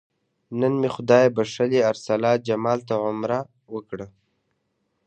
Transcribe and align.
نن 0.59 0.73
مې 0.81 0.89
خدای 0.95 1.25
بښلي 1.35 1.79
ارسلا 1.91 2.31
جمال 2.47 2.79
ته 2.87 2.95
عمره 3.05 3.39
وکړه. 3.73 4.07